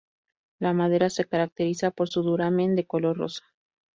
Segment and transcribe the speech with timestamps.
[0.57, 3.43] La madera se caracteriza por su duramen de color rosa.